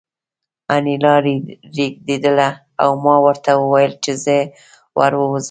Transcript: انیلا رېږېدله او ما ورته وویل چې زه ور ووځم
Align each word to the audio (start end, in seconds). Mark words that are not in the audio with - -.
انیلا 0.75 1.13
رېږېدله 1.23 2.49
او 2.81 2.89
ما 3.03 3.15
ورته 3.25 3.51
وویل 3.61 3.93
چې 4.03 4.11
زه 4.23 4.37
ور 4.97 5.11
ووځم 5.17 5.39